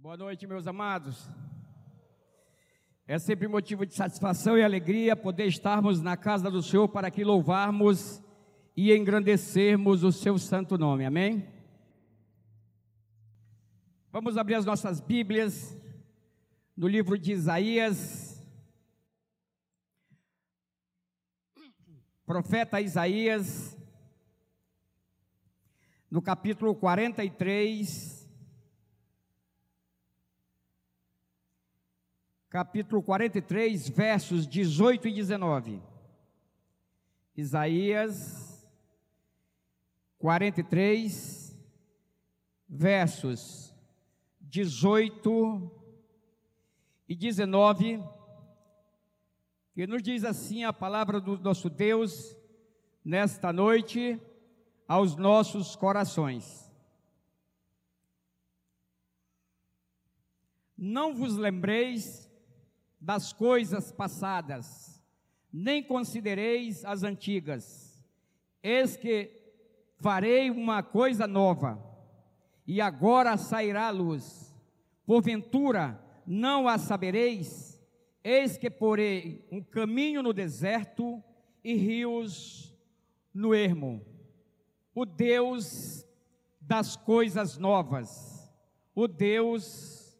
[0.00, 1.28] Boa noite, meus amados.
[3.04, 7.24] É sempre motivo de satisfação e alegria poder estarmos na casa do Senhor para que
[7.24, 8.22] louvarmos
[8.76, 11.04] e engrandecermos o seu santo nome.
[11.04, 11.52] Amém?
[14.12, 15.76] Vamos abrir as nossas Bíblias
[16.76, 18.40] no livro de Isaías.
[22.24, 23.76] Profeta Isaías,
[26.08, 28.17] no capítulo 43.
[32.50, 35.82] Capítulo 43, versos 18 e 19.
[37.36, 38.66] Isaías
[40.18, 41.56] 43,
[42.66, 43.74] versos
[44.40, 45.70] 18
[47.06, 48.02] e 19,
[49.74, 52.34] que nos diz assim a palavra do nosso Deus
[53.04, 54.20] nesta noite
[54.88, 56.66] aos nossos corações.
[60.76, 62.27] Não vos lembreis
[63.00, 65.02] das coisas passadas,
[65.52, 68.04] nem considereis as antigas.
[68.62, 69.30] Eis que
[69.96, 71.82] farei uma coisa nova,
[72.66, 74.54] e agora sairá a luz.
[75.06, 77.82] Porventura não a sabereis?
[78.22, 81.22] Eis que porei um caminho no deserto
[81.64, 82.76] e rios
[83.32, 84.04] no ermo.
[84.94, 86.04] O Deus
[86.60, 88.52] das coisas novas,
[88.94, 90.14] o Deus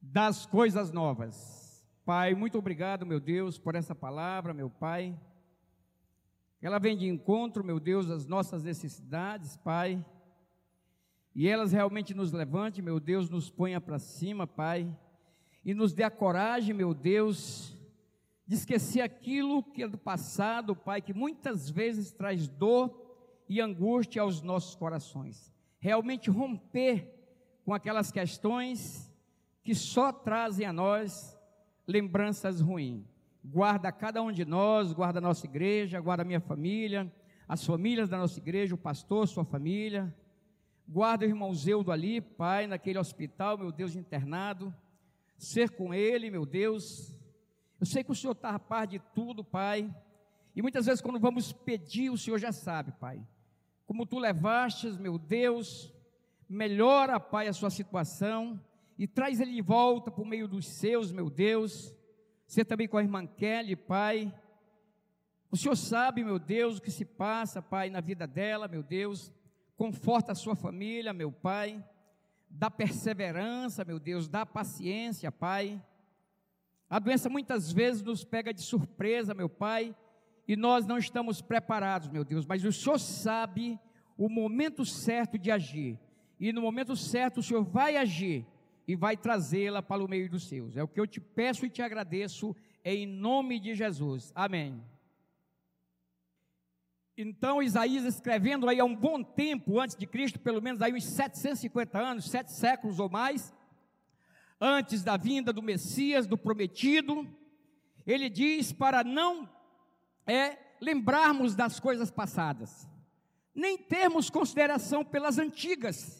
[0.00, 1.59] das coisas novas.
[2.12, 5.16] Pai, muito obrigado, meu Deus, por essa palavra, meu Pai.
[6.60, 10.04] Ela vem de encontro, meu Deus, às nossas necessidades, Pai.
[11.32, 14.92] E elas realmente nos levante, meu Deus, nos ponha para cima, Pai.
[15.64, 17.78] E nos dê a coragem, meu Deus,
[18.44, 22.92] de esquecer aquilo que é do passado, Pai, que muitas vezes traz dor
[23.48, 25.54] e angústia aos nossos corações.
[25.78, 27.08] Realmente romper
[27.64, 29.08] com aquelas questões
[29.62, 31.38] que só trazem a nós
[31.90, 33.04] lembranças ruins.
[33.44, 37.12] Guarda cada um de nós, guarda a nossa igreja, guarda a minha família,
[37.48, 40.14] as famílias da nossa igreja, o pastor, sua família.
[40.86, 44.72] Guarda o irmão Zeudo ali, Pai, naquele hospital, meu Deus, internado.
[45.36, 47.18] Ser com ele, meu Deus.
[47.80, 49.92] Eu sei que o Senhor está a par de tudo, Pai.
[50.54, 53.20] E muitas vezes, quando vamos pedir, o Senhor já sabe, Pai.
[53.86, 55.92] Como tu levastes, meu Deus,
[56.48, 58.60] melhora, Pai, a sua situação
[59.00, 61.96] e traz ele de volta por meio dos seus, meu Deus.
[62.46, 64.30] Você também com a irmã Kelly, Pai.
[65.50, 69.32] O Senhor sabe, meu Deus, o que se passa, Pai, na vida dela, meu Deus.
[69.74, 71.82] Conforta a sua família, meu Pai.
[72.50, 75.82] Dá perseverança, meu Deus, dá paciência, Pai.
[76.90, 79.96] A doença muitas vezes nos pega de surpresa, meu Pai,
[80.46, 83.80] e nós não estamos preparados, meu Deus, mas o Senhor sabe
[84.18, 85.98] o momento certo de agir.
[86.38, 88.46] E no momento certo o Senhor vai agir
[88.90, 90.76] e vai trazê-la para o meio dos seus.
[90.76, 94.32] É o que eu te peço e te agradeço em nome de Jesus.
[94.34, 94.82] Amém.
[97.16, 101.04] Então, Isaías escrevendo aí há um bom tempo antes de Cristo, pelo menos aí uns
[101.04, 103.54] 750 anos, sete séculos ou mais,
[104.60, 107.28] antes da vinda do Messias, do prometido,
[108.04, 109.48] ele diz para não
[110.26, 112.88] é lembrarmos das coisas passadas,
[113.54, 116.19] nem termos consideração pelas antigas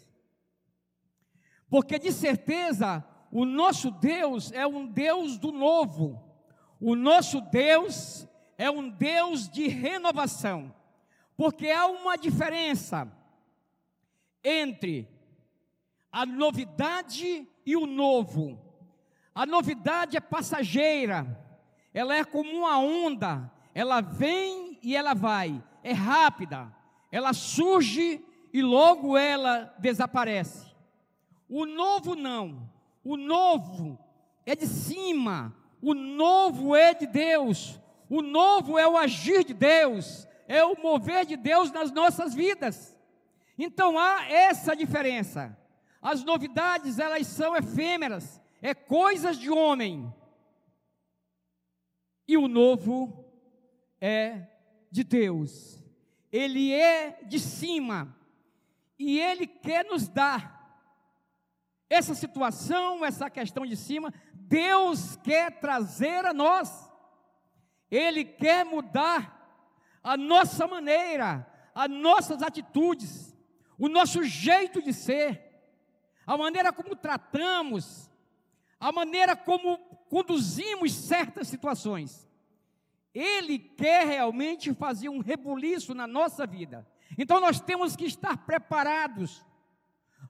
[1.71, 6.21] porque de certeza o nosso Deus é um Deus do novo,
[6.81, 8.27] o nosso Deus
[8.59, 10.75] é um Deus de renovação,
[11.37, 13.11] porque há uma diferença
[14.43, 15.09] entre
[16.11, 18.59] a novidade e o novo.
[19.33, 21.39] A novidade é passageira,
[21.95, 26.75] ela é como uma onda, ela vem e ela vai, é rápida,
[27.13, 30.70] ela surge e logo ela desaparece.
[31.51, 32.71] O novo não.
[33.03, 33.99] O novo
[34.47, 35.53] é de cima.
[35.83, 37.81] O novo é de Deus.
[38.09, 40.29] O novo é o agir de Deus.
[40.47, 42.97] É o mover de Deus nas nossas vidas.
[43.59, 45.57] Então há essa diferença.
[46.01, 48.41] As novidades, elas são efêmeras.
[48.63, 50.13] É coisas de homem.
[52.29, 53.25] E o novo
[54.01, 54.47] é
[54.89, 55.83] de Deus.
[56.31, 58.17] Ele é de cima.
[58.97, 60.60] E ele quer nos dar
[61.91, 66.89] essa situação, essa questão de cima, Deus quer trazer a nós.
[67.91, 69.37] Ele quer mudar
[70.01, 71.45] a nossa maneira,
[71.75, 73.37] as nossas atitudes,
[73.77, 75.43] o nosso jeito de ser,
[76.25, 78.09] a maneira como tratamos,
[78.79, 79.79] a maneira como
[80.09, 82.29] conduzimos certas situações.
[83.13, 86.87] Ele quer realmente fazer um rebuliço na nossa vida.
[87.19, 89.45] Então nós temos que estar preparados,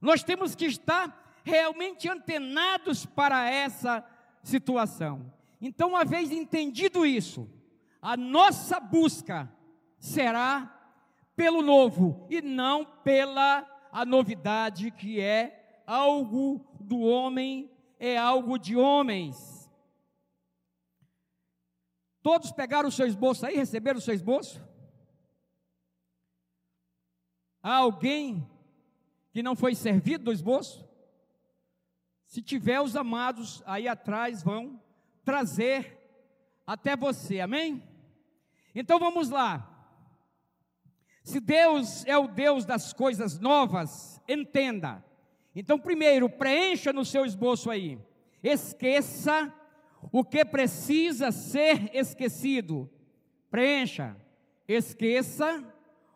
[0.01, 4.05] nós temos que estar realmente antenados para essa
[4.43, 5.33] situação.
[5.61, 7.49] Então, uma vez entendido isso,
[8.01, 9.51] a nossa busca
[9.99, 10.77] será
[11.37, 18.77] pelo novo e não pela a novidade que é algo do homem, é algo de
[18.77, 19.69] homens.
[22.23, 24.63] Todos pegaram o seu esboço aí, receberam o seu esboço?
[27.63, 28.49] Há alguém
[29.33, 30.90] que não foi servido do esboço?
[32.31, 34.81] Se tiver, os amados aí atrás vão
[35.25, 35.99] trazer
[36.65, 37.83] até você, amém?
[38.73, 39.69] Então vamos lá.
[41.25, 45.05] Se Deus é o Deus das coisas novas, entenda.
[45.57, 47.99] Então, primeiro, preencha no seu esboço aí.
[48.45, 49.53] Esqueça
[50.13, 52.89] o que precisa ser esquecido.
[53.51, 54.17] Preencha.
[54.69, 55.65] Esqueça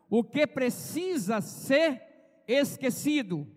[0.08, 2.00] o que precisa ser
[2.46, 3.52] esquecido.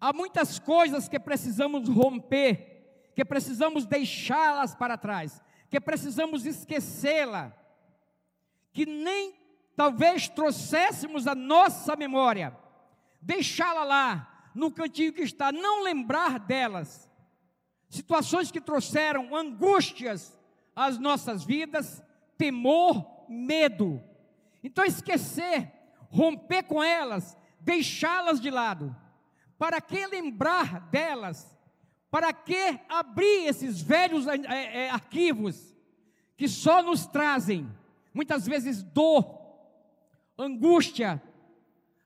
[0.00, 7.52] Há muitas coisas que precisamos romper, que precisamos deixá-las para trás, que precisamos esquecê-la,
[8.72, 9.34] que nem
[9.76, 12.56] talvez trouxéssemos a nossa memória,
[13.20, 17.08] deixá-la lá, no cantinho que está, não lembrar delas.
[17.88, 20.38] Situações que trouxeram angústias
[20.74, 22.02] às nossas vidas,
[22.36, 24.02] temor, medo.
[24.62, 25.72] Então, esquecer,
[26.10, 28.94] romper com elas, deixá-las de lado.
[29.58, 31.54] Para que lembrar delas?
[32.10, 34.36] Para que abrir esses velhos é,
[34.86, 35.76] é, arquivos
[36.36, 37.68] que só nos trazem,
[38.14, 39.26] muitas vezes, dor,
[40.38, 41.20] angústia,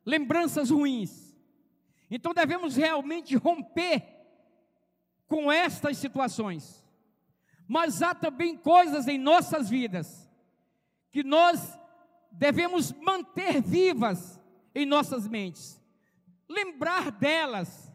[0.05, 1.37] lembranças ruins?
[2.11, 4.03] Então devemos realmente romper
[5.29, 6.83] com estas situações.
[7.69, 10.29] Mas há também coisas em nossas vidas
[11.11, 11.79] que nós
[12.31, 14.41] devemos manter vivas
[14.75, 15.82] em nossas mentes,
[16.53, 17.93] lembrar delas,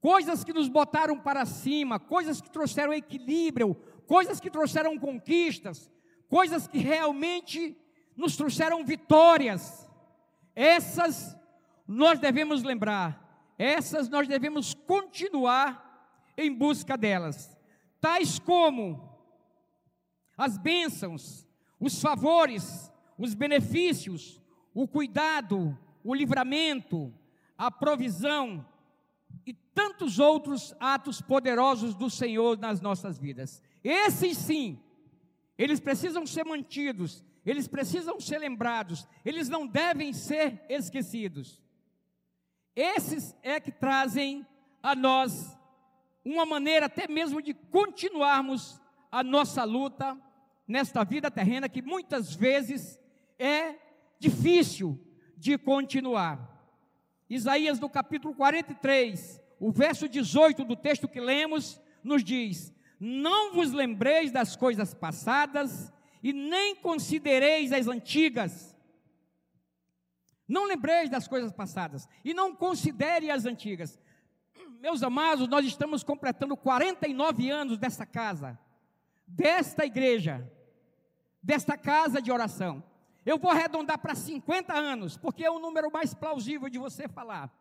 [0.00, 3.74] coisas que nos botaram para cima, coisas que trouxeram equilíbrio,
[4.06, 5.90] coisas que trouxeram conquistas,
[6.28, 7.76] coisas que realmente
[8.16, 9.88] nos trouxeram vitórias.
[10.54, 11.36] Essas
[11.86, 15.84] nós devemos lembrar, essas nós devemos continuar
[16.36, 17.56] em busca delas,
[18.00, 19.16] tais como
[20.36, 21.46] as bênçãos,
[21.80, 24.42] os favores, os benefícios,
[24.74, 27.12] o cuidado, o livramento,
[27.56, 28.66] a provisão
[29.44, 33.62] e tantos outros atos poderosos do Senhor nas nossas vidas.
[33.82, 34.80] Esses sim,
[35.56, 41.62] eles precisam ser mantidos, eles precisam ser lembrados, eles não devem ser esquecidos.
[42.74, 44.46] Esses é que trazem
[44.82, 45.56] a nós
[46.24, 48.80] uma maneira até mesmo de continuarmos
[49.10, 50.18] a nossa luta
[50.66, 53.00] nesta vida terrena que muitas vezes
[53.38, 53.76] é
[54.18, 55.00] difícil
[55.36, 56.55] de continuar.
[57.28, 63.72] Isaías no capítulo 43, o verso 18 do texto que lemos, nos diz: Não vos
[63.72, 65.92] lembreis das coisas passadas
[66.22, 68.76] e nem considereis as antigas.
[70.48, 73.98] Não lembreis das coisas passadas e não considere as antigas.
[74.80, 78.56] Meus amados, nós estamos completando 49 anos desta casa,
[79.26, 80.48] desta igreja,
[81.42, 82.84] desta casa de oração.
[83.26, 87.52] Eu vou arredondar para 50 anos, porque é o número mais plausível de você falar.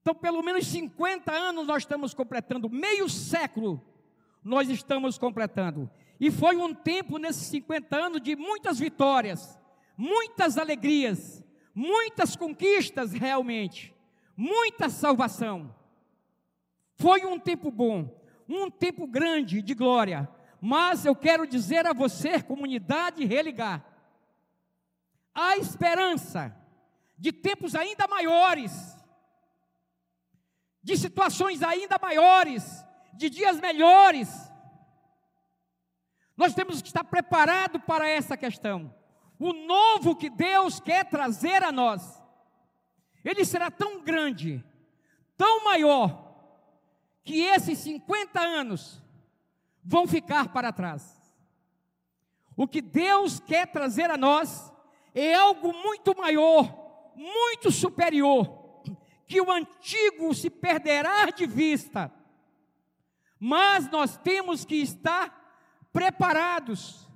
[0.00, 3.84] Então, pelo menos 50 anos nós estamos completando, meio século
[4.42, 5.90] nós estamos completando.
[6.18, 9.58] E foi um tempo nesses 50 anos de muitas vitórias,
[9.94, 13.94] muitas alegrias, muitas conquistas realmente,
[14.34, 15.74] muita salvação.
[16.94, 20.26] Foi um tempo bom, um tempo grande de glória.
[20.60, 23.84] Mas eu quero dizer a você, comunidade religar,
[25.34, 26.54] há esperança
[27.16, 28.96] de tempos ainda maiores,
[30.82, 34.28] de situações ainda maiores, de dias melhores.
[36.36, 38.94] Nós temos que estar preparados para essa questão.
[39.38, 42.22] O novo que Deus quer trazer a nós,
[43.24, 44.64] ele será tão grande,
[45.36, 46.26] tão maior,
[47.24, 49.02] que esses 50 anos
[49.84, 51.16] vão ficar para trás.
[52.56, 54.72] O que Deus quer trazer a nós
[55.14, 58.82] é algo muito maior, muito superior,
[59.26, 62.12] que o antigo se perderá de vista.
[63.38, 65.34] Mas nós temos que estar
[65.92, 67.08] preparados,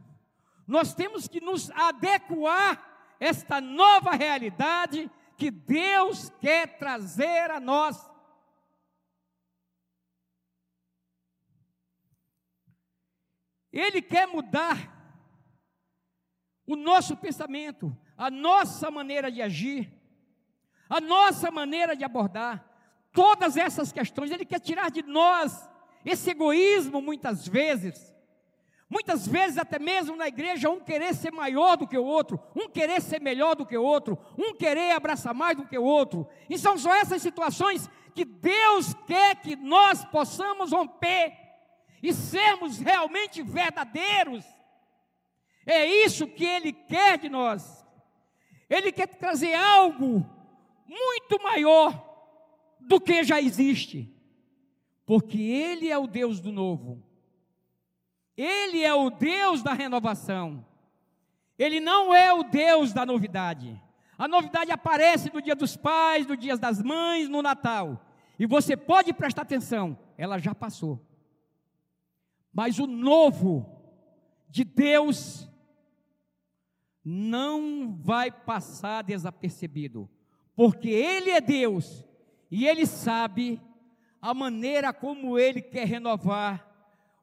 [0.67, 8.11] nós temos que nos adequar a esta nova realidade que Deus quer trazer a nós.
[13.73, 14.92] Ele quer mudar
[16.67, 19.93] o nosso pensamento, a nossa maneira de agir,
[20.89, 22.65] a nossa maneira de abordar
[23.13, 24.31] todas essas questões.
[24.31, 25.69] Ele quer tirar de nós
[26.05, 28.13] esse egoísmo, muitas vezes.
[28.89, 32.69] Muitas vezes, até mesmo na igreja, um querer ser maior do que o outro, um
[32.69, 36.29] querer ser melhor do que o outro, um querer abraçar mais do que o outro.
[36.51, 41.33] E são só essas situações que Deus quer que nós possamos romper
[42.03, 44.45] e sermos realmente verdadeiros.
[45.67, 47.87] É isso que Ele quer de nós.
[48.69, 50.27] Ele quer trazer algo
[50.87, 52.11] muito maior
[52.81, 54.13] do que já existe,
[55.07, 57.03] porque Ele é o Deus do novo,
[58.37, 60.65] Ele é o Deus da renovação,
[61.59, 63.81] Ele não é o Deus da novidade.
[64.19, 68.05] A novidade aparece no dia dos pais, no dia das mães, no Natal,
[68.39, 71.05] e você pode prestar atenção, ela já passou.
[72.53, 73.81] Mas o novo
[74.49, 75.49] de Deus
[77.05, 80.09] não vai passar desapercebido,
[80.55, 82.05] porque Ele é Deus
[82.51, 83.61] e Ele sabe
[84.21, 86.69] a maneira como Ele quer renovar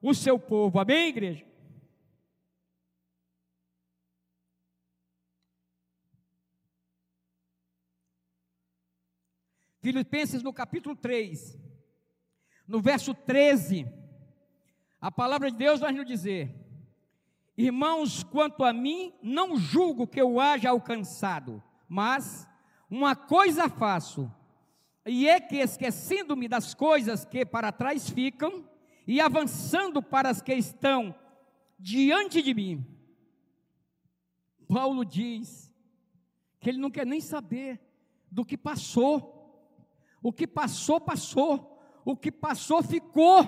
[0.01, 0.79] o seu povo.
[0.79, 1.49] Amém, igreja?
[9.81, 11.57] Filipenses no capítulo 3,
[12.67, 13.87] no verso 13,
[14.99, 16.53] a palavra de Deus vai nos dizer:
[17.61, 22.47] Irmãos, quanto a mim, não julgo que eu haja alcançado, mas
[22.89, 24.33] uma coisa faço,
[25.05, 28.63] e é que esquecendo-me das coisas que para trás ficam,
[29.05, 31.13] e avançando para as que estão
[31.77, 32.87] diante de mim.
[34.65, 35.69] Paulo diz
[36.61, 37.77] que ele não quer nem saber
[38.31, 39.67] do que passou.
[40.23, 41.77] O que passou, passou.
[42.05, 43.43] O que passou, ficou.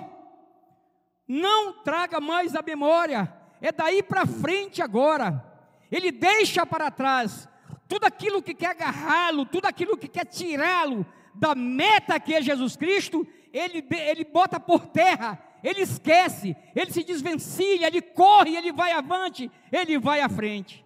[1.26, 5.42] Não traga mais a memória é daí para frente agora.
[5.90, 7.48] Ele deixa para trás
[7.88, 12.76] tudo aquilo que quer agarrá-lo, tudo aquilo que quer tirá-lo da meta que é Jesus
[12.76, 18.92] Cristo, ele, ele bota por terra, ele esquece, ele se desvencilha, ele corre, ele vai
[18.92, 20.84] avante, ele vai à frente.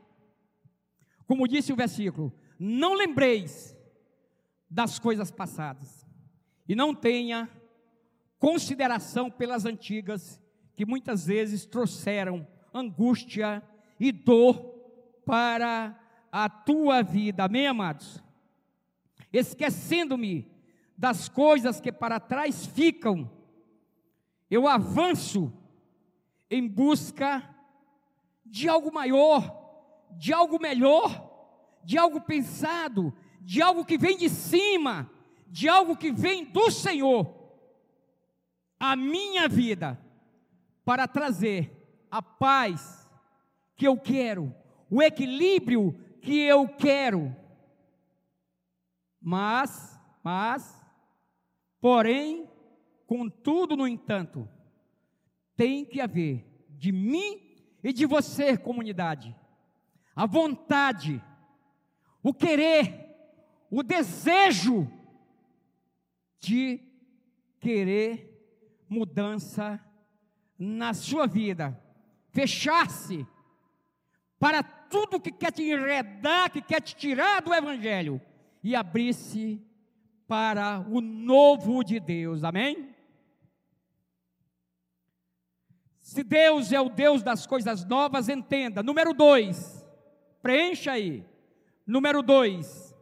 [1.26, 3.76] Como disse o versículo: Não lembreis
[4.68, 6.06] das coisas passadas,
[6.68, 7.48] e não tenha
[8.38, 10.40] consideração pelas antigas,
[10.74, 12.46] que muitas vezes trouxeram
[12.78, 13.62] angústia
[13.98, 14.74] e dor
[15.24, 15.98] para
[16.30, 17.44] a tua vida.
[17.44, 18.22] Amém, amados?
[19.32, 20.50] Esquecendo-me
[20.96, 23.30] das coisas que para trás ficam,
[24.50, 25.52] eu avanço
[26.50, 27.54] em busca
[28.44, 31.26] de algo maior, de algo melhor,
[31.84, 35.10] de algo pensado, de algo que vem de cima,
[35.48, 37.34] de algo que vem do Senhor.
[38.78, 40.00] A minha vida
[40.84, 41.75] para trazer
[42.10, 43.08] a paz
[43.74, 44.54] que eu quero,
[44.90, 47.34] o equilíbrio que eu quero.
[49.20, 50.84] Mas, mas,
[51.80, 52.48] porém,
[53.06, 54.48] contudo, no entanto,
[55.56, 57.40] tem que haver de mim
[57.82, 59.34] e de você, comunidade,
[60.14, 61.22] a vontade,
[62.22, 63.14] o querer,
[63.70, 64.90] o desejo
[66.40, 66.80] de
[67.60, 68.32] querer
[68.88, 69.80] mudança
[70.58, 71.85] na sua vida
[72.36, 73.26] fechar-se
[74.38, 78.20] para tudo que quer te enredar, que quer te tirar do Evangelho,
[78.62, 79.64] e abrir-se
[80.28, 82.94] para o novo de Deus, amém?
[86.02, 88.82] Se Deus é o Deus das coisas novas, entenda.
[88.82, 89.82] Número dois,
[90.42, 91.24] preencha aí.
[91.86, 92.94] Número dois,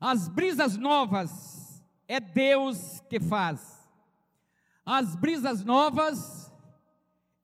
[0.00, 3.88] as brisas novas é Deus que faz.
[4.84, 6.45] As brisas novas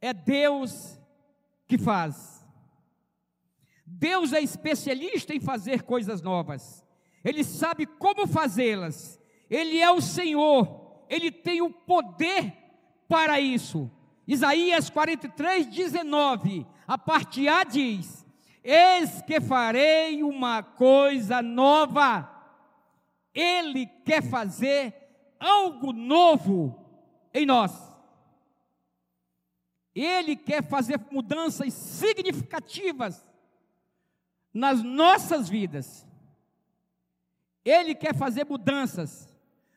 [0.03, 1.01] é Deus
[1.69, 2.45] que faz.
[3.87, 6.85] Deus é especialista em fazer coisas novas.
[7.25, 9.21] Ele sabe como fazê-las.
[9.49, 11.05] Ele é o Senhor.
[11.09, 12.53] Ele tem o poder
[13.09, 13.89] para isso.
[14.27, 18.27] Isaías 43, 19, a parte A diz:
[18.65, 22.29] Eis que farei uma coisa nova.
[23.35, 24.95] Ele quer fazer
[25.39, 26.77] algo novo
[27.33, 27.92] em nós.
[29.95, 33.31] Ele quer fazer mudanças significativas
[34.53, 36.07] nas nossas vidas.
[37.65, 39.29] Ele quer fazer mudanças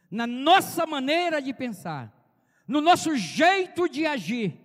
[0.10, 2.14] na nossa maneira de pensar,
[2.68, 4.60] no nosso jeito de agir,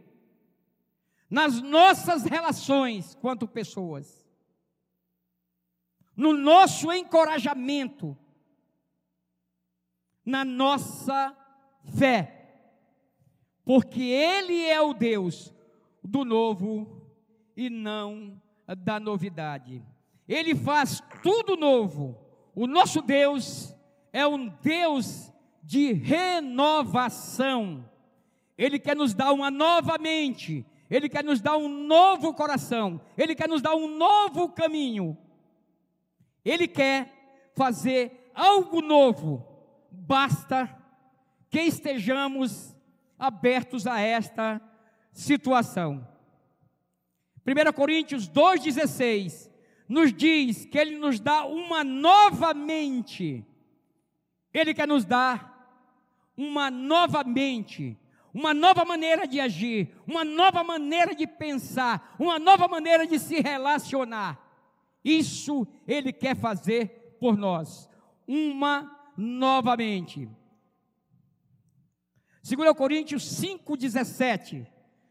[1.28, 4.24] nas nossas relações quanto pessoas,
[6.16, 8.16] no nosso encorajamento,
[10.24, 11.36] na nossa
[11.96, 12.39] fé
[13.64, 15.52] porque Ele é o Deus
[16.02, 17.02] do novo
[17.56, 18.40] e não
[18.78, 19.82] da novidade.
[20.28, 22.16] Ele faz tudo novo.
[22.54, 23.74] o nosso Deus
[24.12, 27.84] é um Deus de renovação.
[28.56, 33.34] Ele quer nos dar uma nova mente, Ele quer nos dar um novo coração, Ele
[33.34, 35.16] quer nos dar um novo caminho.
[36.44, 39.46] Ele quer fazer algo novo,
[39.90, 40.68] basta
[41.48, 42.74] que estejamos
[43.20, 44.60] abertos a esta
[45.12, 46.08] situação.
[47.46, 49.50] 1 Coríntios 2,16
[49.88, 53.44] nos diz que Ele nos dá uma nova mente,
[54.52, 55.50] Ele quer nos dar
[56.36, 57.98] uma nova mente,
[58.32, 63.40] uma nova maneira de agir, uma nova maneira de pensar, uma nova maneira de se
[63.40, 64.38] relacionar.
[65.04, 67.88] Isso Ele quer fazer por nós,
[68.26, 70.28] uma novamente.
[72.42, 74.66] 2 Coríntios 5,17.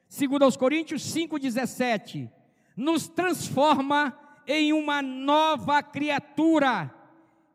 [0.10, 2.30] 2 Coríntios 5,17.
[2.76, 4.18] Nos transforma
[4.48, 6.94] em uma nova criatura.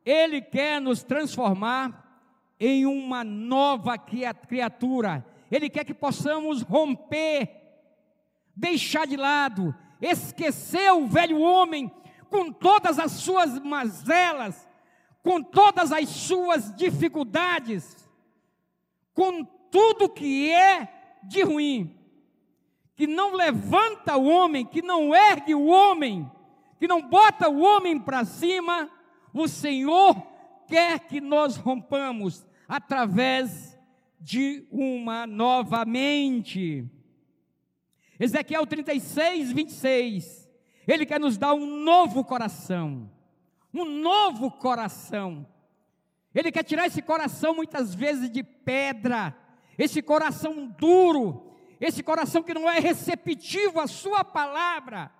[0.04, 2.04] Ele quer nos transformar
[2.58, 5.26] em uma nova criatura.
[5.50, 7.50] Ele quer que possamos romper,
[8.54, 11.90] deixar de lado, esquecer o velho homem
[12.30, 14.68] com todas as suas mazelas,
[15.22, 18.08] com todas as suas dificuldades,
[19.14, 20.88] com tudo que é
[21.24, 21.98] de ruim,
[22.94, 26.30] que não levanta o homem, que não ergue o homem,
[26.78, 28.88] que não bota o homem para cima,
[29.32, 30.14] o Senhor
[30.68, 33.76] quer que nós rompamos através
[34.20, 36.88] de uma nova mente.
[38.20, 40.48] Ezequiel 36, 26.
[40.86, 43.10] Ele quer nos dar um novo coração.
[43.72, 45.44] Um novo coração.
[46.32, 49.36] Ele quer tirar esse coração muitas vezes de pedra
[49.78, 55.10] esse coração duro, esse coração que não é receptivo à Sua palavra,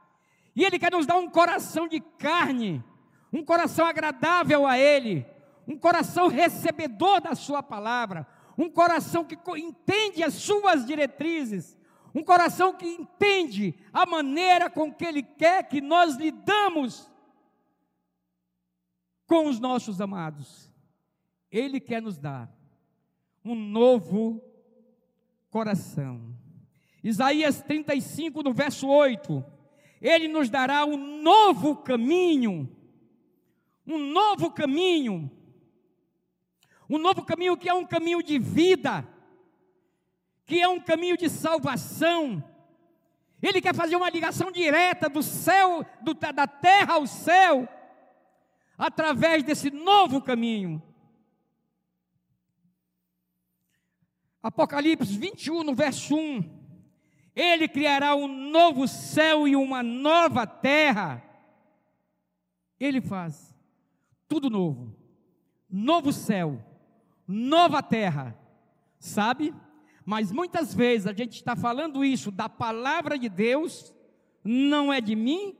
[0.55, 2.83] e Ele quer nos dar um coração de carne,
[3.33, 5.27] um coração agradável a Ele,
[5.67, 11.77] um coração recebedor da Sua palavra, um coração que entende as Suas diretrizes,
[12.15, 17.11] um coração que entende a maneira com que Ele quer que nós lidamos
[19.27, 20.71] com os nossos amados.
[21.51, 22.49] Ele quer nos dar
[23.45, 24.43] um novo
[25.51, 26.35] coração.
[27.03, 29.45] Isaías 35, no verso 8:
[30.01, 32.69] Ele nos dará um novo caminho,
[33.87, 35.31] um novo caminho,
[36.89, 39.07] um novo caminho que é um caminho de vida,
[40.47, 42.43] que é um caminho de salvação.
[43.43, 47.69] Ele quer fazer uma ligação direta do céu, do, da terra ao céu,
[48.79, 50.83] através desse novo caminho.
[54.45, 56.45] Apocalipse 21, no verso 1.
[57.35, 61.25] Ele criará um novo céu e uma nova terra.
[62.79, 63.57] Ele faz
[64.29, 64.95] tudo novo.
[65.67, 66.63] Novo céu,
[67.27, 68.39] nova terra.
[68.99, 69.55] Sabe?
[70.05, 73.95] Mas muitas vezes a gente está falando isso da palavra de Deus,
[74.45, 75.57] não é de mim,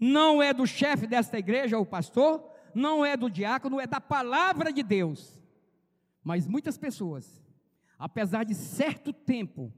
[0.00, 2.42] não é do chefe desta igreja, o pastor,
[2.74, 5.38] não é do diácono, é da palavra de Deus.
[6.24, 7.45] Mas muitas pessoas
[7.98, 9.72] apesar de certo tempo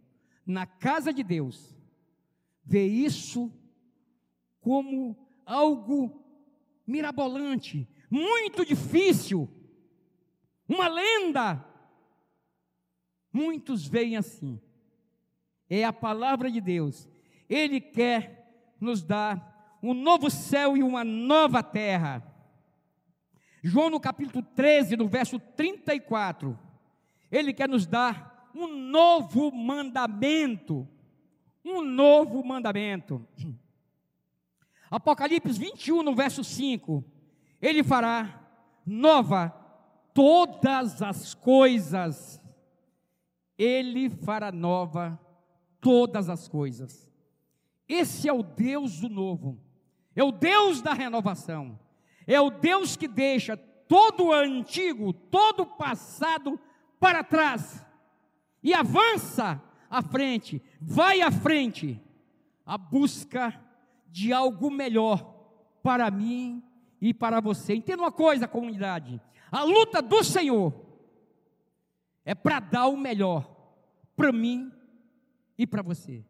[0.45, 1.77] na casa de Deus,
[2.65, 3.53] vê isso
[4.61, 6.25] como algo
[6.87, 9.49] mirabolante, muito difícil,
[10.69, 11.65] uma lenda.
[13.33, 14.61] Muitos veem assim.
[15.69, 17.09] É a palavra de Deus.
[17.49, 22.23] Ele quer nos dar um novo céu e uma nova terra.
[23.63, 26.59] João no capítulo 13, no verso 34,
[27.31, 30.89] ele quer nos dar um novo mandamento.
[31.65, 33.27] Um novo mandamento.
[34.91, 37.05] Apocalipse 21, no verso 5.
[37.61, 38.41] Ele fará
[38.87, 39.51] nova
[40.15, 42.41] todas as coisas.
[43.59, 45.21] Ele fará nova
[45.81, 47.09] todas as coisas.
[47.89, 49.61] Esse é o Deus do novo.
[50.15, 51.79] É o Deus da renovação.
[52.27, 56.61] É o Deus que deixa todo o antigo, todo o passado
[56.99, 57.85] para trás
[58.63, 62.03] e avança à frente, vai à frente,
[62.65, 63.59] a busca
[64.09, 65.35] de algo melhor
[65.83, 66.63] para mim
[67.01, 67.75] e para você.
[67.75, 70.75] Entenda uma coisa, comunidade: a luta do Senhor
[72.25, 73.57] é para dar o melhor
[74.15, 74.73] para mim
[75.57, 76.25] e para você.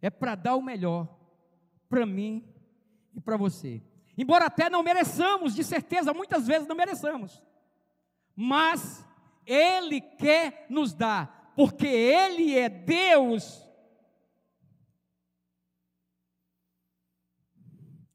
[0.00, 1.08] É para dar o melhor
[1.88, 2.44] para mim
[3.14, 3.82] e para você.
[4.16, 7.42] Embora até não mereçamos, de certeza, muitas vezes não mereçamos,
[8.36, 9.04] mas
[9.46, 13.62] ele quer nos dar, porque Ele é Deus.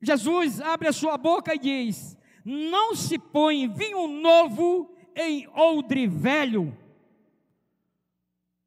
[0.02, 6.76] Jesus abre a sua boca e diz: Não se põe vinho novo em odre velho.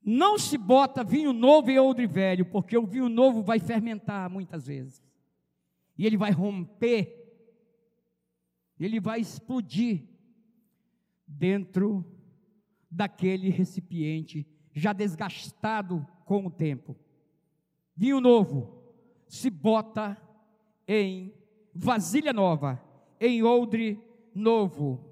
[0.04, 4.66] Não se bota vinho novo em odre velho, porque o vinho novo vai fermentar muitas
[4.66, 5.02] vezes.
[5.96, 7.16] E ele vai romper,
[8.78, 10.02] ele vai explodir
[11.26, 12.04] dentro
[12.92, 16.96] daquele recipiente já desgastado com o tempo.
[17.96, 18.82] Vinho novo
[19.26, 20.16] se bota
[20.86, 21.32] em
[21.74, 22.82] vasilha nova,
[23.18, 23.98] em odre
[24.34, 25.10] novo.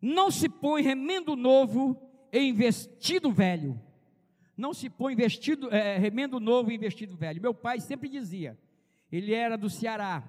[0.00, 2.00] Não se põe remendo novo
[2.32, 3.80] em vestido velho.
[4.56, 7.42] Não se põe vestido, é, remendo novo em vestido velho.
[7.42, 8.56] Meu pai sempre dizia,
[9.10, 10.22] ele era do Ceará.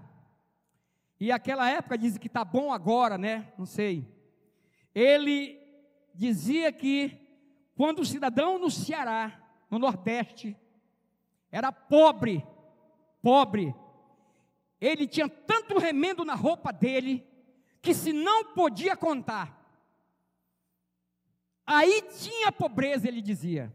[1.19, 3.53] E aquela época dizem que tá bom agora, né?
[3.57, 4.07] Não sei.
[4.93, 5.64] Ele
[6.15, 7.19] dizia que
[7.75, 10.57] quando o cidadão no Ceará, no Nordeste,
[11.51, 12.45] era pobre,
[13.21, 13.75] pobre,
[14.79, 17.25] ele tinha tanto remendo na roupa dele
[17.81, 19.61] que se não podia contar.
[21.65, 23.73] Aí tinha pobreza, ele dizia.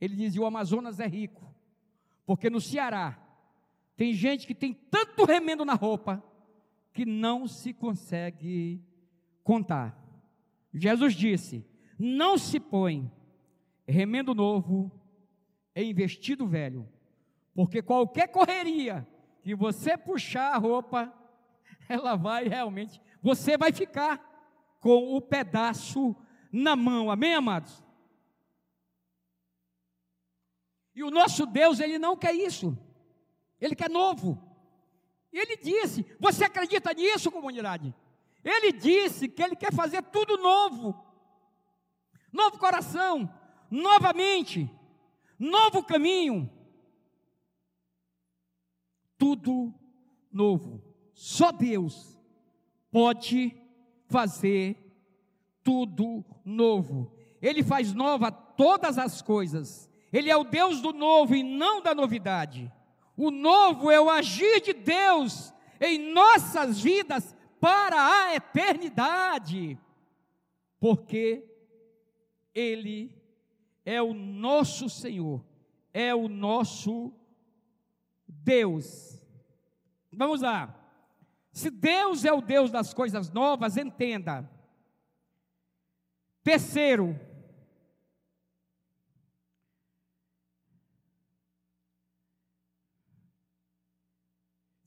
[0.00, 1.54] Ele dizia: o Amazonas é rico,
[2.26, 3.18] porque no Ceará
[3.96, 6.22] tem gente que tem tanto remendo na roupa
[6.92, 8.82] que não se consegue
[9.44, 10.01] contar.
[10.72, 11.66] Jesus disse:
[11.98, 13.10] não se põe
[13.86, 14.90] remendo novo
[15.74, 16.88] em vestido velho,
[17.54, 19.06] porque qualquer correria
[19.42, 21.12] que você puxar a roupa,
[21.88, 24.18] ela vai realmente, você vai ficar
[24.80, 26.16] com o pedaço
[26.50, 27.84] na mão, amém, amados?
[30.94, 32.76] E o nosso Deus, ele não quer isso,
[33.60, 34.40] ele quer novo.
[35.32, 37.94] E ele disse: Você acredita nisso, comunidade?
[38.44, 41.00] Ele disse que ele quer fazer tudo novo,
[42.32, 43.32] novo coração,
[43.70, 44.68] novamente,
[45.38, 46.50] novo caminho,
[49.16, 49.72] tudo
[50.32, 50.82] novo.
[51.14, 52.18] Só Deus
[52.90, 53.56] pode
[54.08, 54.76] fazer
[55.62, 57.12] tudo novo.
[57.40, 59.88] Ele faz nova todas as coisas.
[60.12, 62.70] Ele é o Deus do novo e não da novidade.
[63.16, 69.78] O novo é o agir de Deus em nossas vidas para a eternidade.
[70.80, 71.48] Porque
[72.52, 73.16] Ele
[73.86, 75.44] é o nosso Senhor,
[75.94, 77.14] é o nosso
[78.26, 79.16] Deus.
[80.12, 80.76] Vamos lá.
[81.52, 84.50] Se Deus é o Deus das coisas novas, entenda
[86.42, 87.18] Terceiro,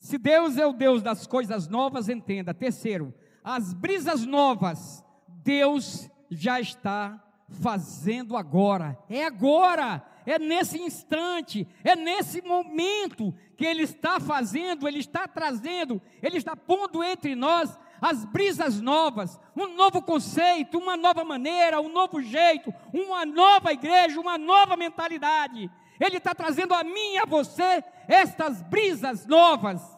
[0.05, 2.53] se Deus é o Deus das coisas novas, entenda.
[2.53, 3.11] Terceiro,
[3.43, 8.95] as brisas novas, Deus já está fazendo agora.
[9.09, 15.99] É agora, é nesse instante, é nesse momento que Ele está fazendo, Ele está trazendo,
[16.21, 21.89] Ele está pondo entre nós as brisas novas, um novo conceito, uma nova maneira, um
[21.89, 25.67] novo jeito, uma nova igreja, uma nova mentalidade.
[25.99, 29.94] Ele está trazendo a mim e a você estas brisas novas.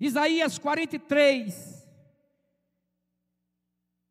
[0.00, 1.88] Isaías 43,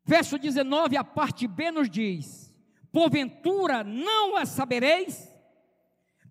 [0.04, 2.54] verso 19, a parte B nos diz:
[2.92, 5.28] Porventura não a sabereis?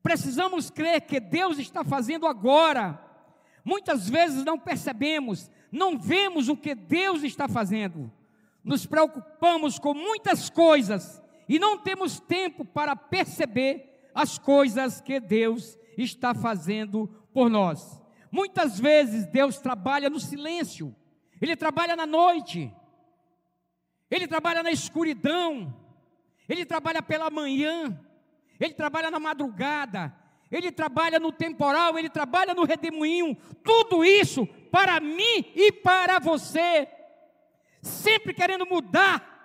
[0.04, 3.08] Precisamos crer que Deus está fazendo agora
[3.68, 8.10] Muitas vezes não percebemos, não vemos o que Deus está fazendo.
[8.64, 15.78] Nos preocupamos com muitas coisas e não temos tempo para perceber as coisas que Deus
[15.98, 18.02] está fazendo por nós.
[18.32, 20.96] Muitas vezes Deus trabalha no silêncio,
[21.42, 22.74] Ele trabalha na noite,
[24.10, 25.74] Ele trabalha na escuridão,
[26.48, 28.00] Ele trabalha pela manhã,
[28.60, 30.14] Ele trabalha na madrugada,
[30.50, 36.88] ele trabalha no temporal, ele trabalha no redemoinho, tudo isso para mim e para você,
[37.82, 39.36] sempre querendo mudar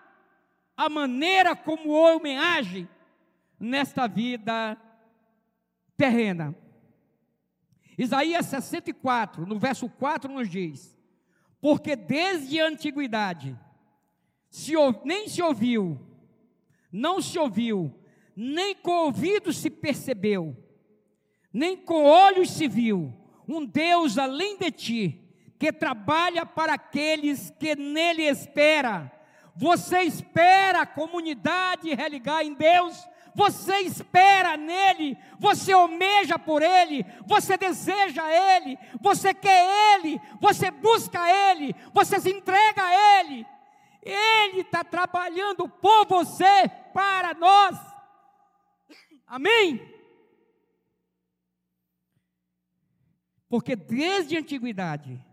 [0.77, 2.89] a maneira como o homem age
[3.59, 4.77] nesta vida
[5.97, 6.55] terrena.
[7.97, 10.97] Isaías 64, no verso 4, nos diz:
[11.61, 13.59] Porque desde a antiguidade
[14.51, 14.73] se,
[15.05, 16.01] nem se ouviu,
[16.91, 17.95] não se ouviu,
[18.35, 20.57] nem com ouvido se percebeu,
[21.53, 23.15] nem com olhos se viu
[23.49, 25.21] um Deus além de ti,
[25.59, 29.11] que trabalha para aqueles que nele espera.
[29.55, 33.09] Você espera a comunidade religar em Deus?
[33.35, 41.21] Você espera nele, você almeja por ele, você deseja ele, você quer ele, você busca
[41.51, 43.47] ele, você se entrega a ele.
[44.03, 47.79] Ele está trabalhando por você, para nós.
[49.27, 49.81] Amém?
[53.49, 55.25] Porque desde a antiguidade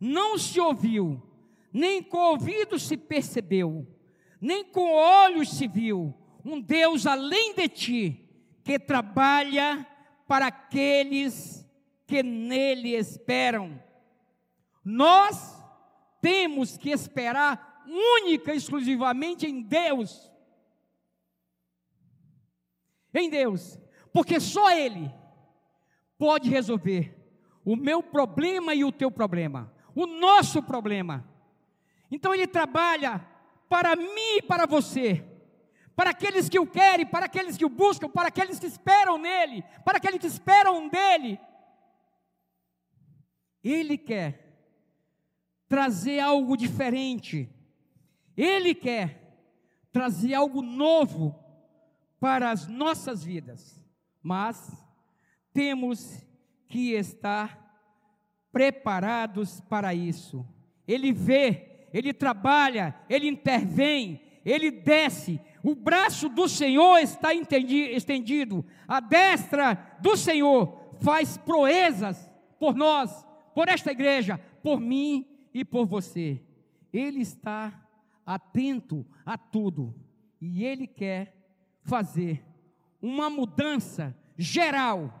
[0.00, 1.22] não se ouviu,
[1.72, 3.86] nem com ouvidos se percebeu,
[4.40, 6.14] nem com olhos se viu,
[6.48, 8.28] um Deus além de ti,
[8.64, 9.86] que trabalha
[10.26, 11.66] para aqueles
[12.06, 13.82] que nele esperam.
[14.82, 15.62] Nós
[16.22, 20.30] temos que esperar única e exclusivamente em Deus.
[23.12, 23.78] Em Deus,
[24.12, 25.12] porque só Ele
[26.18, 27.14] pode resolver
[27.64, 31.28] o meu problema e o teu problema, o nosso problema.
[32.10, 33.26] Então Ele trabalha
[33.68, 35.24] para mim e para você,
[35.98, 39.64] para aqueles que o querem, para aqueles que o buscam, para aqueles que esperam nele,
[39.84, 41.40] para aqueles que esperam dele.
[43.64, 44.62] Ele quer
[45.68, 47.52] trazer algo diferente,
[48.36, 49.40] ele quer
[49.90, 51.36] trazer algo novo
[52.20, 53.84] para as nossas vidas,
[54.22, 54.70] mas
[55.52, 56.24] temos
[56.68, 57.58] que estar
[58.52, 60.46] preparados para isso.
[60.86, 65.40] Ele vê, ele trabalha, ele intervém, ele desce.
[65.68, 73.22] O braço do Senhor está estendido, a destra do Senhor faz proezas por nós,
[73.54, 76.42] por esta igreja, por mim e por você.
[76.90, 77.86] Ele está
[78.24, 79.94] atento a tudo
[80.40, 81.36] e ele quer
[81.82, 82.42] fazer
[83.02, 85.12] uma mudança geral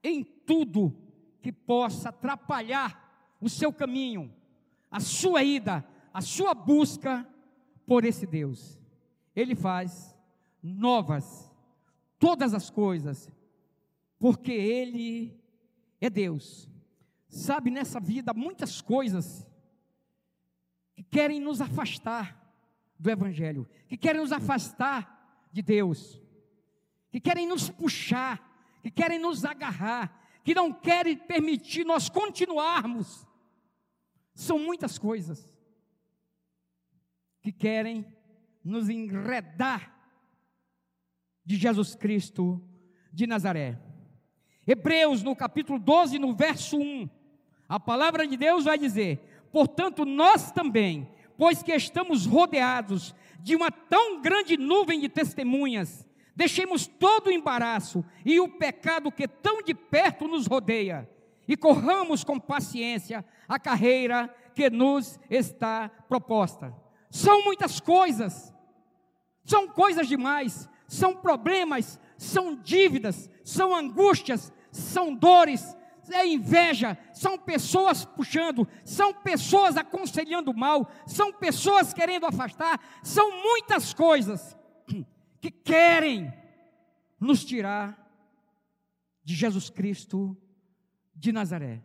[0.00, 0.96] em tudo
[1.42, 4.32] que possa atrapalhar o seu caminho,
[4.88, 7.26] a sua ida, a sua busca
[7.84, 8.85] por esse Deus.
[9.36, 10.16] Ele faz
[10.62, 11.52] novas
[12.18, 13.30] todas as coisas,
[14.18, 15.38] porque Ele
[16.00, 16.68] é Deus.
[17.28, 19.46] Sabe, nessa vida, muitas coisas
[20.94, 22.42] que querem nos afastar
[22.98, 26.18] do Evangelho, que querem nos afastar de Deus,
[27.10, 28.42] que querem nos puxar,
[28.82, 33.26] que querem nos agarrar, que não querem permitir nós continuarmos.
[34.34, 35.54] São muitas coisas
[37.42, 38.15] que querem
[38.66, 39.94] nos enredar
[41.44, 42.60] de Jesus Cristo
[43.12, 43.78] de Nazaré.
[44.66, 47.08] Hebreus, no capítulo 12, no verso 1,
[47.68, 53.70] a palavra de Deus vai dizer: Portanto, nós também, pois que estamos rodeados de uma
[53.70, 59.74] tão grande nuvem de testemunhas, deixemos todo o embaraço e o pecado que tão de
[59.74, 61.08] perto nos rodeia,
[61.46, 66.74] e corramos com paciência a carreira que nos está proposta.
[67.08, 68.52] São muitas coisas,
[69.46, 75.76] são coisas demais, são problemas, são dívidas, são angústias, são dores,
[76.10, 83.94] é inveja, são pessoas puxando, são pessoas aconselhando mal, são pessoas querendo afastar, são muitas
[83.94, 84.56] coisas
[85.40, 86.32] que querem
[87.20, 88.04] nos tirar
[89.22, 90.36] de Jesus Cristo
[91.14, 91.82] de Nazaré.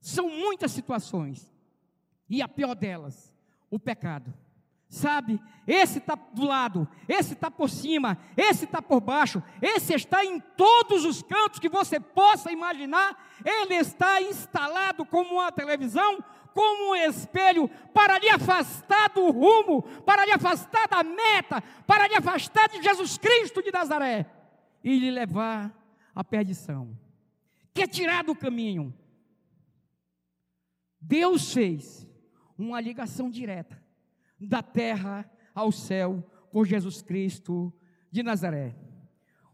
[0.00, 1.52] São muitas situações,
[2.28, 3.34] e a pior delas,
[3.68, 4.32] o pecado.
[4.88, 10.24] Sabe, esse está do lado, esse está por cima, esse está por baixo, esse está
[10.24, 16.24] em todos os cantos que você possa imaginar, ele está instalado como uma televisão,
[16.54, 22.14] como um espelho, para lhe afastar do rumo, para lhe afastar da meta, para lhe
[22.14, 24.24] afastar de Jesus Cristo de Nazaré
[24.82, 25.70] e lhe levar
[26.14, 26.98] à perdição.
[27.74, 28.94] Quer tirar do caminho.
[30.98, 32.08] Deus fez
[32.56, 33.86] uma ligação direta
[34.40, 36.22] da terra ao céu
[36.52, 37.72] por Jesus Cristo
[38.10, 38.74] de Nazaré.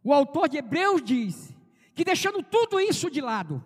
[0.03, 1.57] O autor de Hebreus diz
[1.95, 3.65] que deixando tudo isso de lado,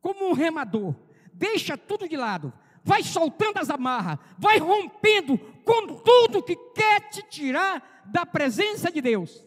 [0.00, 0.94] como um remador,
[1.32, 7.22] deixa tudo de lado, vai soltando as amarras, vai rompendo com tudo que quer te
[7.22, 9.46] tirar da presença de Deus.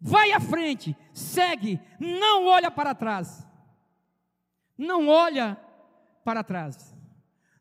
[0.00, 3.46] Vai à frente, segue, não olha para trás.
[4.76, 5.60] Não olha
[6.24, 6.94] para trás.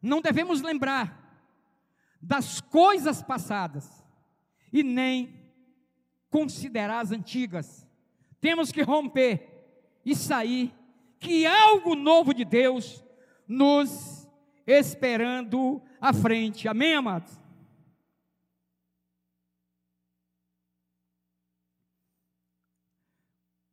[0.02, 1.16] Não devemos lembrar
[2.21, 4.06] das coisas passadas
[4.71, 5.51] e nem
[6.30, 7.88] considerar as antigas.
[8.39, 10.73] Temos que romper e sair,
[11.19, 13.03] que algo novo de Deus
[13.47, 14.27] nos
[14.65, 16.67] esperando à frente.
[16.67, 17.38] Amém, amados?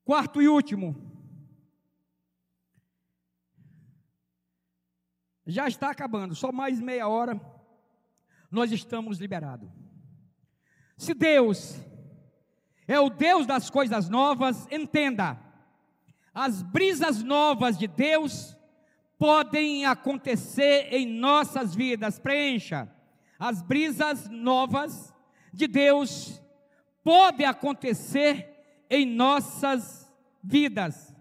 [0.04, 0.94] Quarto e último.
[5.46, 7.54] Já está acabando, só mais meia hora
[8.50, 9.70] nós estamos liberados.
[10.96, 11.80] Se Deus
[12.87, 15.38] é o Deus das coisas novas, entenda,
[16.33, 18.57] as brisas novas de Deus
[19.18, 22.90] podem acontecer em nossas vidas, preencha.
[23.38, 25.14] As brisas novas
[25.52, 26.42] de Deus
[27.02, 31.14] podem acontecer em nossas vidas.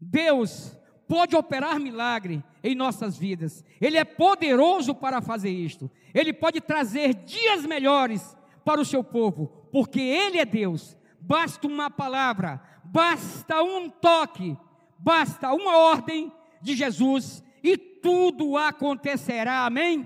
[0.00, 0.76] Deus
[1.08, 3.64] pode operar milagre em nossas vidas.
[3.80, 5.88] Ele é poderoso para fazer isto.
[6.12, 10.96] Ele pode trazer dias melhores para o seu povo, porque Ele é Deus.
[11.20, 14.56] Basta uma palavra, basta um toque,
[14.98, 19.64] basta uma ordem de Jesus e tudo acontecerá.
[19.64, 20.04] Amém?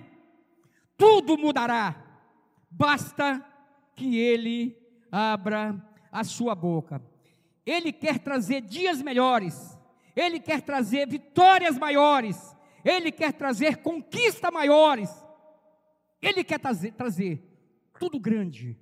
[0.99, 1.97] Tudo mudará.
[2.71, 3.43] Basta
[3.97, 4.77] que Ele
[5.11, 7.03] abra a sua boca.
[7.65, 9.80] Ele quer trazer dias melhores
[10.15, 15.11] ele quer trazer vitórias maiores, Ele quer trazer conquistas maiores,
[16.21, 17.47] Ele quer trazer, trazer
[17.99, 18.79] tudo grande,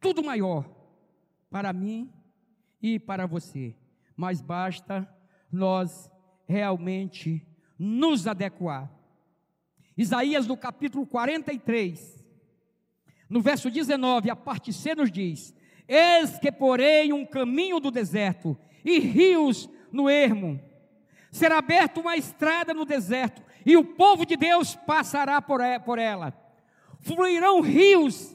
[0.00, 0.68] tudo maior
[1.50, 2.12] para mim
[2.82, 3.76] e para você,
[4.16, 5.08] mas basta
[5.52, 6.10] nós
[6.46, 7.46] realmente
[7.78, 8.90] nos adequar.
[9.96, 12.24] Isaías no capítulo 43,
[13.28, 15.54] no verso 19, a parte C nos diz:
[15.86, 20.60] Eis que porém um caminho do deserto e rios no ermo.
[21.30, 26.34] Será aberta uma estrada no deserto, e o povo de Deus passará por ela.
[27.00, 28.34] Fluirão rios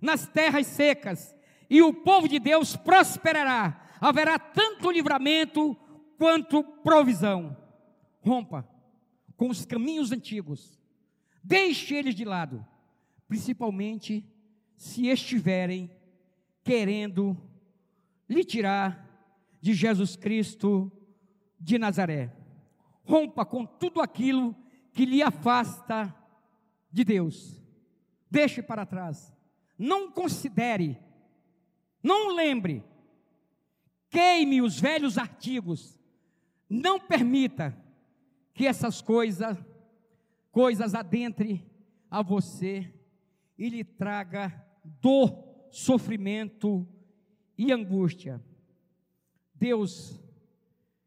[0.00, 1.34] nas terras secas,
[1.68, 3.82] e o povo de Deus prosperará.
[4.00, 5.76] Haverá tanto livramento
[6.18, 7.56] quanto provisão.
[8.20, 8.68] Rompa
[9.36, 10.78] com os caminhos antigos,
[11.44, 12.66] deixe eles de lado,
[13.28, 14.24] principalmente
[14.76, 15.90] se estiverem
[16.64, 17.36] querendo
[18.28, 19.05] lhe tirar
[19.66, 20.92] de Jesus Cristo
[21.58, 22.32] de Nazaré.
[23.02, 24.54] Rompa com tudo aquilo
[24.92, 26.14] que lhe afasta
[26.88, 27.60] de Deus.
[28.30, 29.34] Deixe para trás.
[29.76, 30.96] Não considere,
[32.00, 32.84] não lembre.
[34.08, 35.98] Queime os velhos artigos.
[36.70, 37.76] Não permita
[38.54, 39.58] que essas coisas,
[40.52, 41.68] coisas adentre
[42.08, 42.94] a você
[43.58, 44.64] e lhe traga
[45.02, 46.86] dor, sofrimento
[47.58, 48.40] e angústia.
[49.58, 50.20] Deus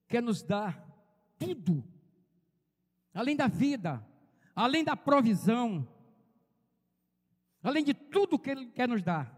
[0.08, 0.86] quer nos dar
[1.38, 1.84] tudo,
[3.14, 4.06] além da vida,
[4.56, 5.88] além da provisão,
[7.64, 9.34] além de tudo que Ele quer nos dar,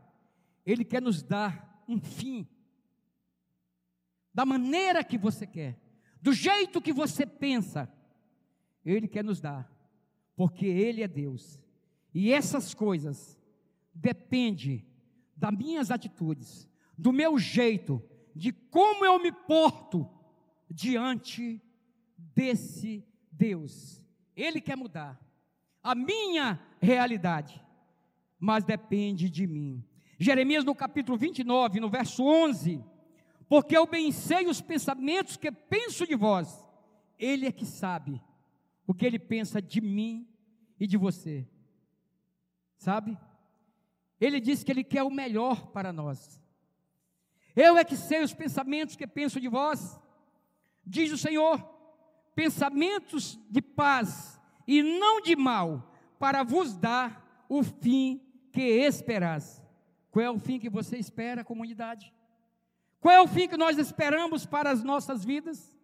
[0.66, 2.48] Ele quer nos dar um fim,
[4.34, 5.78] da maneira que você quer,
[6.22, 7.92] do jeito que você pensa,
[8.86, 9.70] Ele quer nos dar,
[10.36, 11.62] porque Ele é Deus,
[12.14, 13.38] e essas coisas
[13.94, 14.86] dependem
[15.36, 18.02] das minhas atitudes, do meu jeito,
[18.36, 20.10] de como eu me porto
[20.70, 21.62] diante
[22.18, 24.04] desse Deus.
[24.36, 25.20] Ele quer mudar
[25.84, 27.62] a minha realidade,
[28.40, 29.84] mas depende de mim.
[30.20, 32.84] Jeremias no capítulo 29, no verso 11:
[33.50, 36.66] Porque eu bem sei os pensamentos que penso de vós,
[37.18, 38.22] Ele é que sabe
[38.86, 40.28] o que Ele pensa de mim
[40.80, 41.48] e de você,
[42.78, 43.18] sabe?
[44.20, 46.41] Ele diz que Ele quer o melhor para nós.
[47.56, 50.00] Eu é que sei os pensamentos que penso de vós,
[50.86, 51.62] diz o Senhor,
[52.34, 59.62] pensamentos de paz e não de mal, para vos dar o fim que esperais.
[60.12, 62.14] Qual é o fim que você espera, comunidade?
[63.00, 65.76] Qual é o fim que nós esperamos para as nossas vidas?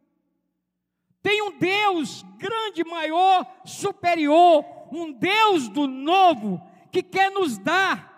[1.21, 8.15] Tem um Deus grande, maior, superior, um Deus do novo, que quer nos dar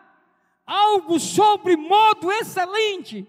[0.66, 3.28] algo sobre modo excelente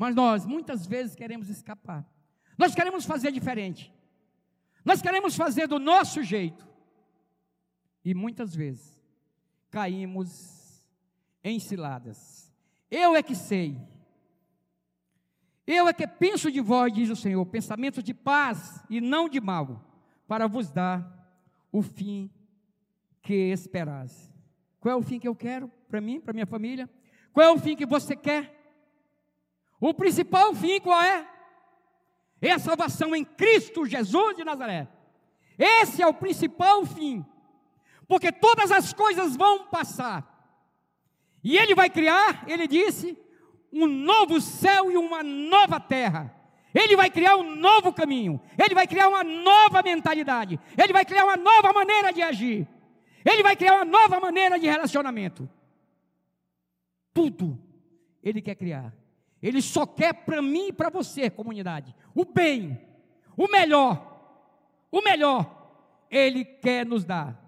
[0.00, 2.10] mas nós muitas vezes queremos escapar.
[2.56, 3.92] Nós queremos fazer diferente.
[4.82, 6.66] Nós queremos fazer do nosso jeito.
[8.02, 8.98] E muitas vezes
[9.68, 10.82] caímos
[11.44, 12.50] em ciladas.
[12.90, 13.78] Eu é que sei.
[15.66, 19.38] Eu é que penso de vós, diz o Senhor, pensamentos de paz e não de
[19.38, 19.84] mal,
[20.26, 21.30] para vos dar
[21.70, 22.30] o fim
[23.20, 24.32] que esperais.
[24.80, 26.88] Qual é o fim que eu quero para mim, para minha família?
[27.34, 28.59] Qual é o fim que você quer?
[29.80, 31.26] O principal fim qual é?
[32.42, 34.88] É a salvação em Cristo Jesus de Nazaré.
[35.58, 37.24] Esse é o principal fim.
[38.06, 40.26] Porque todas as coisas vão passar.
[41.42, 43.16] E ele vai criar, ele disse,
[43.72, 46.34] um novo céu e uma nova terra.
[46.74, 48.40] Ele vai criar um novo caminho.
[48.58, 50.60] Ele vai criar uma nova mentalidade.
[50.76, 52.68] Ele vai criar uma nova maneira de agir.
[53.24, 55.48] Ele vai criar uma nova maneira de relacionamento.
[57.12, 57.60] Tudo
[58.22, 58.94] ele quer criar.
[59.42, 62.80] Ele só quer para mim e para você, comunidade, o bem,
[63.36, 64.46] o melhor,
[64.90, 67.40] o melhor, Ele quer nos dar.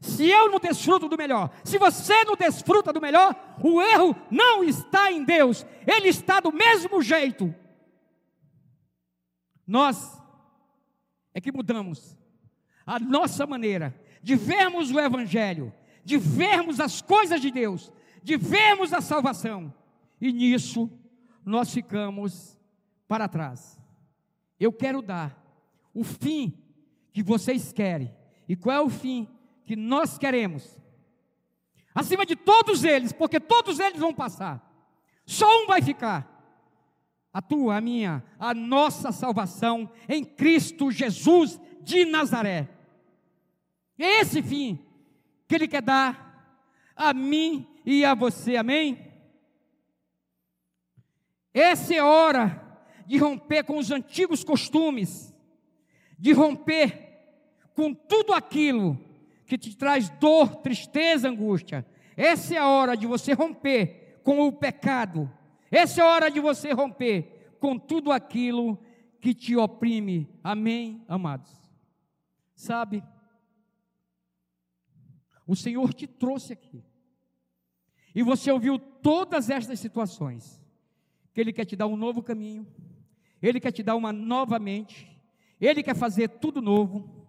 [0.00, 4.62] Se eu não desfruto do melhor, se você não desfruta do melhor, o erro não
[4.62, 7.54] está em Deus, ele está do mesmo jeito.
[9.66, 10.20] Nós
[11.34, 12.16] é que mudamos
[12.86, 15.72] a nossa maneira de vermos o Evangelho,
[16.04, 17.92] de vermos as coisas de Deus,
[18.22, 19.72] de vermos a salvação,
[20.20, 20.90] e nisso
[21.46, 22.58] nós ficamos
[23.06, 23.80] para trás.
[24.58, 25.40] Eu quero dar
[25.94, 26.52] o fim
[27.12, 28.12] que vocês querem.
[28.48, 29.28] E qual é o fim
[29.64, 30.76] que nós queremos?
[31.94, 34.60] Acima de todos eles, porque todos eles vão passar.
[35.24, 36.34] Só um vai ficar.
[37.32, 42.68] A tua, a minha, a nossa salvação em Cristo Jesus de Nazaré.
[43.98, 44.78] É esse fim
[45.46, 46.60] que Ele quer dar
[46.96, 49.05] a mim e a você, amém?
[51.58, 52.62] Essa é hora
[53.06, 55.34] de romper com os antigos costumes,
[56.18, 57.32] de romper
[57.72, 59.02] com tudo aquilo
[59.46, 61.86] que te traz dor, tristeza, angústia.
[62.14, 65.32] Essa é a hora de você romper com o pecado.
[65.70, 68.78] Essa é a hora de você romper com tudo aquilo
[69.18, 70.28] que te oprime.
[70.44, 71.50] Amém, amados?
[72.54, 73.02] Sabe?
[75.46, 76.84] O Senhor te trouxe aqui.
[78.14, 80.65] E você ouviu todas estas situações.
[81.36, 82.66] Que Ele quer te dar um novo caminho.
[83.42, 85.06] Ele quer te dar uma nova mente.
[85.60, 87.28] Ele quer fazer tudo novo.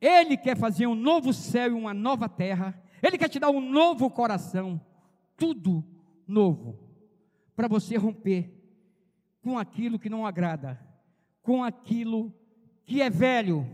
[0.00, 2.82] Ele quer fazer um novo céu e uma nova terra.
[3.02, 4.80] Ele quer te dar um novo coração.
[5.36, 5.84] Tudo
[6.26, 6.78] novo.
[7.54, 8.50] Para você romper
[9.42, 10.80] com aquilo que não agrada.
[11.42, 12.32] Com aquilo
[12.86, 13.68] que é velho.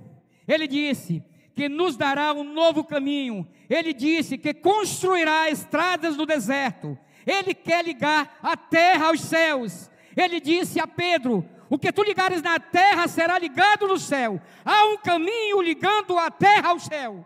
[0.48, 1.22] Ele disse:
[1.54, 3.46] que nos dará um novo caminho.
[3.70, 6.98] Ele disse que construirá estradas no deserto.
[7.26, 9.90] Ele quer ligar a terra aos céus.
[10.16, 14.40] Ele disse a Pedro: O que tu ligares na terra será ligado no céu.
[14.64, 17.24] Há um caminho ligando a terra ao céu.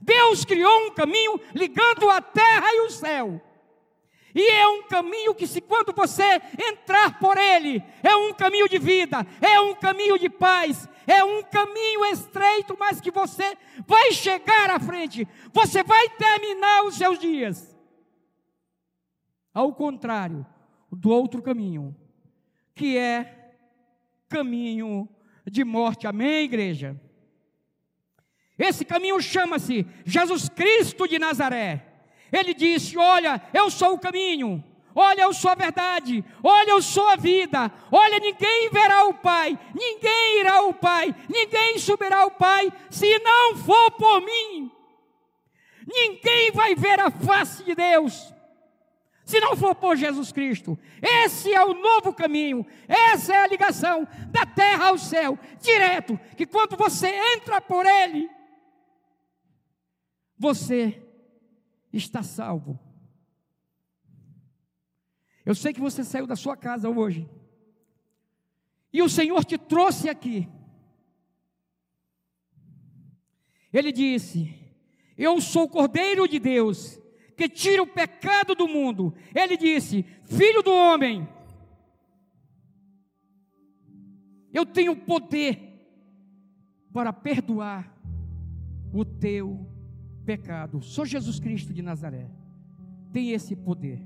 [0.00, 3.40] Deus criou um caminho ligando a terra e o céu.
[4.34, 8.78] E é um caminho que, se quando você entrar por ele, é um caminho de
[8.78, 14.70] vida, é um caminho de paz, é um caminho estreito, mas que você vai chegar
[14.70, 17.73] à frente, você vai terminar os seus dias.
[19.54, 20.44] Ao contrário
[20.90, 21.94] do outro caminho,
[22.74, 23.54] que é
[24.28, 25.08] caminho
[25.46, 26.06] de morte.
[26.06, 27.00] Amém, igreja?
[28.58, 31.86] Esse caminho chama-se Jesus Cristo de Nazaré.
[32.32, 34.62] Ele disse: Olha, eu sou o caminho,
[34.94, 39.58] olha, eu sou a verdade, olha, eu sou a vida, olha, ninguém verá o Pai,
[39.74, 44.70] ninguém irá ao Pai, ninguém subirá ao Pai, se não for por mim.
[45.86, 48.32] Ninguém vai ver a face de Deus,
[49.24, 50.78] se não for por Jesus Cristo.
[51.00, 56.46] Esse é o novo caminho, essa é a ligação da terra ao céu, direto, que
[56.46, 58.30] quando você entra por Ele,
[60.38, 61.02] você
[61.92, 62.78] está salvo.
[65.44, 67.28] Eu sei que você saiu da sua casa hoje.
[68.92, 70.48] E o Senhor te trouxe aqui.
[73.72, 74.54] Ele disse:
[75.18, 76.98] Eu sou o Cordeiro de Deus,
[77.36, 79.14] que tira o pecado do mundo.
[79.34, 81.28] Ele disse: Filho do homem,
[84.52, 85.58] eu tenho poder
[86.92, 87.92] para perdoar
[88.92, 89.66] o teu
[90.24, 90.80] pecado.
[90.80, 92.30] Só Jesus Cristo de Nazaré
[93.12, 94.00] tem esse poder.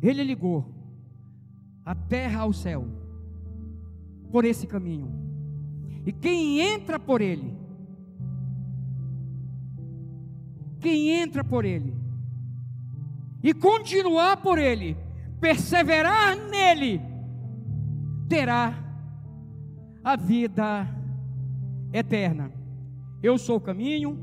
[0.00, 0.72] Ele ligou
[1.84, 2.86] a terra ao céu
[4.30, 5.10] por esse caminho.
[6.06, 7.56] E quem entra por ele,
[10.84, 11.94] quem entra por ele
[13.42, 14.94] e continuar por ele,
[15.40, 17.00] perseverar nele,
[18.28, 18.74] terá
[20.04, 20.86] a vida
[21.90, 22.52] eterna.
[23.22, 24.18] Eu sou o caminho,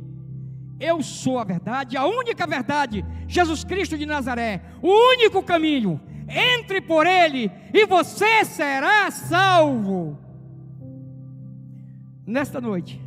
[0.80, 6.00] eu sou a verdade, a única verdade, Jesus Cristo de Nazaré, o único caminho.
[6.28, 10.16] Entre por ele e você será salvo.
[12.26, 13.02] Nesta noite,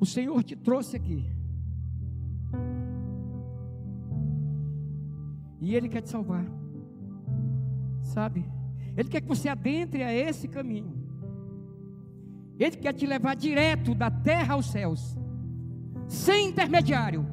[0.00, 1.41] o Senhor te trouxe aqui.
[5.62, 6.44] E Ele quer te salvar.
[8.02, 8.44] Sabe?
[8.96, 10.92] Ele quer que você adentre a esse caminho.
[12.58, 15.16] Ele quer te levar direto da terra aos céus,
[16.08, 17.24] sem intermediário.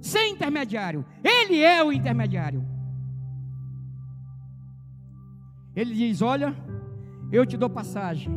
[0.00, 1.04] Sem intermediário.
[1.24, 2.64] Ele é o intermediário.
[5.74, 6.54] Ele diz: Olha,
[7.32, 8.32] eu te dou passagem.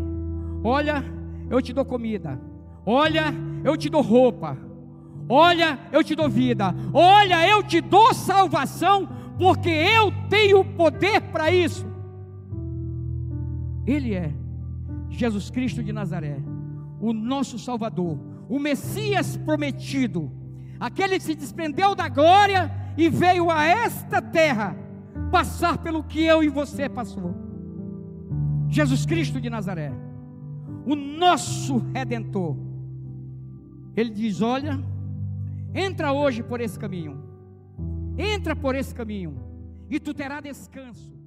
[0.63, 1.03] Olha,
[1.51, 2.41] eu te dou comida.
[2.83, 3.25] Olha,
[3.63, 4.57] eu te dou roupa.
[5.29, 6.73] Olha, eu te dou vida.
[6.91, 9.07] Olha, eu te dou salvação,
[9.39, 11.87] porque eu tenho poder para isso.
[13.87, 14.33] Ele é
[15.09, 16.43] Jesus Cristo de Nazaré,
[16.99, 18.19] o nosso Salvador,
[18.49, 20.29] o Messias prometido,
[20.77, 24.75] aquele que se desprendeu da glória e veio a esta terra
[25.31, 27.33] passar pelo que eu e você passou.
[28.67, 29.93] Jesus Cristo de Nazaré,
[30.85, 32.57] o nosso redentor.
[33.95, 34.79] Ele diz: Olha,
[35.73, 37.28] entra hoje por esse caminho,
[38.19, 39.33] Entra por esse caminho
[39.89, 41.18] e tu terás descanso.